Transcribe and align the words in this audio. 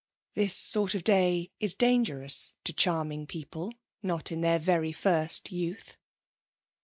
This 0.33 0.55
sort 0.55 0.95
of 0.95 1.03
day 1.03 1.51
is 1.59 1.75
dangerous 1.75 2.55
to 2.63 2.73
charming 2.73 3.27
people 3.27 3.71
not 4.01 4.31
in 4.31 4.41
their 4.41 4.57
very 4.57 4.91
first 4.91 5.51
youth. 5.51 5.95